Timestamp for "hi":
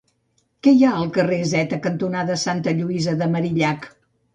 0.77-0.81